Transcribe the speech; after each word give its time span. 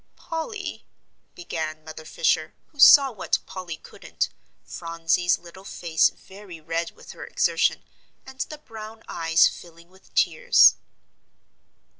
"Polly," 0.15 0.87
began 1.35 1.83
Mother 1.83 2.05
Fisher, 2.05 2.55
who 2.69 2.79
saw 2.79 3.11
what 3.11 3.37
Polly 3.45 3.77
couldn't, 3.77 4.29
Phronsie's 4.63 5.37
little 5.37 5.63
face 5.63 6.09
very 6.09 6.59
red 6.59 6.89
with 6.95 7.11
her 7.11 7.23
exertion, 7.23 7.83
and 8.25 8.39
the 8.39 8.57
brown 8.57 9.03
eyes 9.07 9.47
filling 9.47 9.91
with 9.91 10.11
tears. 10.15 10.73